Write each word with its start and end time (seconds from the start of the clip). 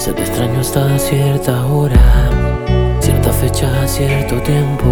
Se 0.00 0.14
te 0.14 0.22
extraño 0.22 0.60
hasta 0.60 0.98
cierta 0.98 1.66
hora, 1.66 2.30
cierta 3.00 3.30
fecha, 3.34 3.86
cierto 3.86 4.40
tiempo. 4.40 4.86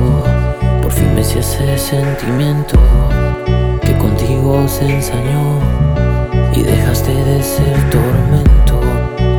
Por 0.82 0.92
fin 0.92 1.14
me 1.14 1.24
si 1.24 1.38
ese 1.38 1.78
sentimiento 1.78 2.78
que 3.80 3.96
contigo 3.96 4.68
se 4.68 4.84
ensañó 4.96 5.60
y 6.54 6.62
dejaste 6.62 7.14
de 7.24 7.42
ser 7.42 7.74
tormento. 7.88 8.80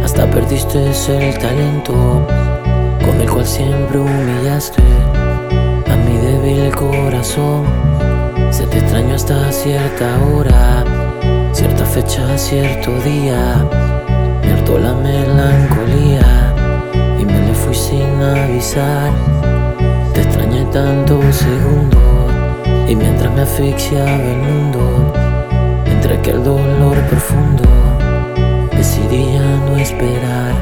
Hasta 0.04 0.28
perdiste 0.32 0.88
el 0.88 1.38
talento 1.38 1.94
con 3.06 3.22
el 3.22 3.30
cual 3.30 3.46
siempre 3.46 4.00
humillaste 4.00 4.82
a 5.88 5.96
mi 5.98 6.18
débil 6.18 6.74
corazón. 6.74 7.64
Se 8.50 8.66
te 8.66 8.80
extraño 8.80 9.14
hasta 9.14 9.52
cierta 9.52 10.18
hora, 10.34 10.84
cierta 11.54 11.86
fecha, 11.86 12.40
cierto 12.40 12.92
día 13.02 13.99
la 14.78 14.94
melancolía 14.94 16.54
y 17.20 17.26
me 17.26 17.40
le 17.48 17.54
fui 17.54 17.74
sin 17.74 18.22
avisar. 18.22 19.12
Te 20.14 20.22
extrañé 20.22 20.64
tantos 20.66 21.24
segundos 21.36 22.00
y 22.88 22.96
mientras 22.96 23.34
me 23.34 23.42
asfixiaba 23.42 24.12
el 24.12 24.38
mundo, 24.38 25.14
entre 25.86 26.18
aquel 26.18 26.44
dolor 26.44 26.98
profundo, 27.10 27.64
decidí 28.76 29.34
ya 29.34 29.42
no 29.66 29.78
esperar. 29.78 30.54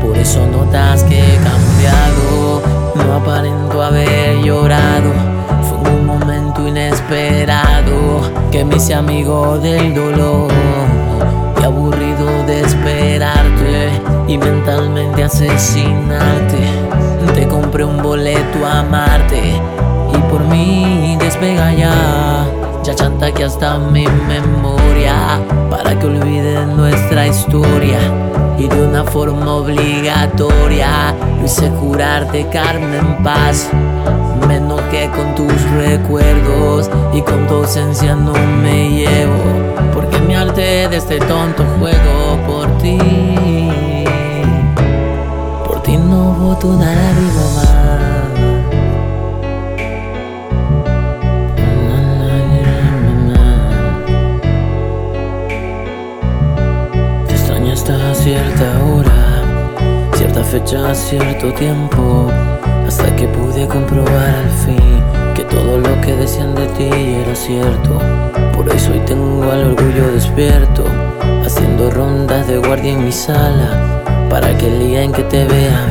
Por 0.00 0.16
eso 0.16 0.46
notas 0.46 1.02
que 1.04 1.18
he 1.18 1.36
cambiado, 1.38 2.62
no 2.94 3.14
aparento 3.14 3.82
haber 3.82 4.38
llorado. 4.42 5.12
Fue 5.62 5.90
un 5.90 6.06
momento 6.06 6.68
inesperado 6.68 8.20
que 8.50 8.64
me 8.64 8.76
hice 8.76 8.94
amigo 8.94 9.58
del 9.58 9.94
dolor 9.94 10.85
asesinarte. 15.26 16.58
Te 17.34 17.46
compré 17.46 17.84
un 17.84 18.02
boleto 18.02 18.64
a 18.64 18.80
amarte 18.80 19.60
y 20.14 20.18
por 20.30 20.40
mí 20.44 21.16
despega 21.20 21.72
ya. 21.74 22.46
Ya 22.82 22.94
chanta 22.94 23.32
que 23.32 23.44
hasta 23.44 23.78
mi 23.78 24.06
memoria 24.06 25.40
para 25.70 25.98
que 25.98 26.06
olvides 26.06 26.66
nuestra 26.68 27.26
historia 27.26 27.98
y 28.56 28.68
de 28.68 28.86
una 28.86 29.04
forma 29.04 29.54
obligatoria 29.54 31.14
lo 31.40 31.44
hice 31.44 31.68
curarte, 31.70 32.46
Carmen 32.52 32.94
en 32.94 33.22
paz. 33.24 33.68
Me 34.46 34.56
enoqué 34.56 35.10
con 35.10 35.34
tus 35.34 35.60
recuerdos 35.72 36.88
y 37.12 37.20
con 37.22 37.46
tu 37.48 37.54
ausencia 37.54 38.14
no 38.14 38.32
me 38.62 38.90
llevo 38.90 39.66
de 40.54 40.96
este 40.96 41.18
tonto 41.18 41.64
juego 41.78 42.38
por 42.46 42.78
ti. 42.78 42.98
Una 46.66 46.94
lágrima 46.94 47.44
más. 47.54 47.76
Te 57.26 57.34
extraño 57.34 57.72
hasta 57.72 58.14
cierta 58.14 58.84
hora, 58.84 59.42
cierta 60.14 60.42
fecha, 60.42 60.94
cierto 60.94 61.52
tiempo, 61.54 62.28
hasta 62.86 63.14
que 63.16 63.28
pude 63.28 63.66
comprobar 63.68 64.34
al 64.44 64.50
fin 64.64 65.02
que 65.34 65.44
todo 65.44 65.78
lo 65.78 66.00
que 66.00 66.14
decían 66.14 66.54
de 66.54 66.66
ti 66.68 66.88
era 66.88 67.34
cierto. 67.34 68.00
Por 68.54 68.68
eso 68.70 68.92
hoy 68.92 69.00
tengo 69.00 69.50
al 69.50 69.72
orgullo 69.72 70.12
despierto, 70.12 70.84
haciendo 71.44 71.90
rondas 71.90 72.46
de 72.48 72.58
guardia 72.58 72.92
en 72.92 73.04
mi 73.04 73.12
sala, 73.12 74.02
para 74.30 74.56
que 74.56 74.66
el 74.66 74.78
día 74.80 75.02
en 75.02 75.12
que 75.12 75.22
te 75.24 75.44
vea 75.44 75.86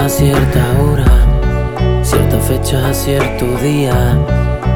hasta 0.00 0.08
cierta 0.08 0.60
hora, 0.80 2.02
cierta 2.02 2.38
fecha, 2.38 2.94
cierto 2.94 3.44
día, 3.62 3.92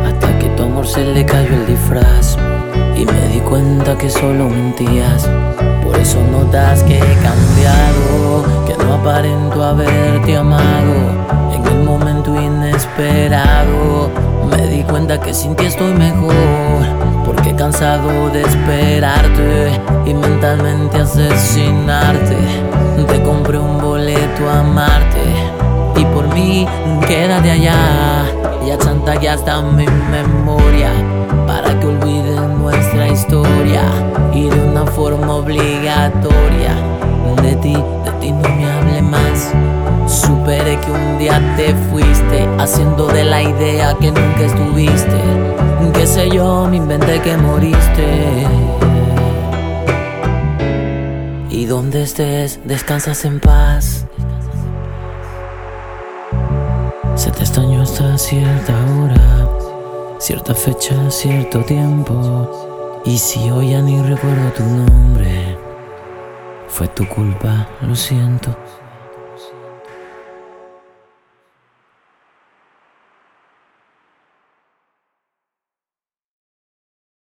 hasta 0.04 0.38
que 0.38 0.48
tu 0.50 0.64
amor 0.64 0.86
se 0.86 1.02
le 1.02 1.24
cayó 1.24 1.54
el 1.54 1.66
disfraz. 1.66 2.36
Y 2.94 3.06
me 3.06 3.28
di 3.28 3.40
cuenta 3.40 3.96
que 3.96 4.10
solo 4.10 4.50
mentías, 4.50 5.28
por 5.82 5.96
eso 5.98 6.20
notas 6.30 6.82
que 6.82 6.98
he 6.98 7.16
cambiado, 7.22 8.44
que 8.66 8.76
no 8.84 8.94
aparento 8.94 9.64
haberte 9.64 10.36
amado 10.36 11.14
me 14.50 14.66
di 14.68 14.82
cuenta 14.82 15.20
que 15.20 15.32
sin 15.32 15.54
ti 15.56 15.66
estoy 15.66 15.92
mejor. 15.94 16.34
Porque 17.24 17.54
cansado 17.54 18.30
de 18.30 18.42
esperarte 18.42 19.80
y 20.06 20.14
mentalmente 20.14 20.98
asesinarte. 20.98 22.36
Te 23.08 23.22
compré 23.22 23.58
un 23.58 23.80
boleto 23.80 24.48
a 24.48 24.60
amarte. 24.60 24.93
Y 27.34 27.40
mí, 27.40 27.42
quédate 27.42 27.50
allá. 27.50 28.26
Ya 28.66 29.20
ya 29.20 29.34
hasta 29.34 29.62
mi 29.62 29.86
memoria. 29.86 30.90
Para 31.46 31.78
que 31.78 31.86
olviden 31.86 32.58
nuestra 32.58 33.08
historia. 33.08 33.82
Y 34.32 34.48
de 34.48 34.60
una 34.60 34.86
forma 34.86 35.34
obligatoria. 35.34 36.74
De 37.42 37.56
ti, 37.56 37.74
de 37.74 38.10
ti 38.20 38.32
no 38.32 38.48
me 38.48 38.70
hable 38.70 39.02
más. 39.02 39.52
Superé 40.06 40.78
que 40.80 40.92
un 40.92 41.18
día 41.18 41.40
te 41.56 41.74
fuiste, 41.90 42.48
haciendo 42.58 43.06
de 43.08 43.24
la 43.24 43.42
idea 43.42 43.94
que 44.00 44.10
nunca 44.10 44.40
estuviste. 44.40 45.20
Qué 45.92 46.06
sé 46.06 46.30
yo, 46.30 46.66
me 46.68 46.76
inventé 46.76 47.20
que 47.20 47.36
moriste. 47.36 48.46
Y 51.50 51.66
donde 51.66 52.02
estés, 52.02 52.60
descansas 52.64 53.24
en 53.24 53.40
paz. 53.40 54.06
Se 57.24 57.30
te 57.30 57.40
extrañó 57.40 57.80
hasta 57.80 58.18
cierta 58.18 58.74
hora, 58.84 59.48
cierta 60.18 60.54
fecha, 60.54 61.10
cierto 61.10 61.64
tiempo. 61.64 63.00
Y 63.06 63.16
si 63.16 63.50
hoy 63.50 63.70
ya 63.70 63.80
ni 63.80 63.98
recuerdo 64.02 64.50
tu 64.50 64.62
nombre, 64.62 65.56
fue 66.68 66.86
tu 66.88 67.08
culpa, 67.08 67.66
lo 67.80 67.96
siento. 67.96 68.54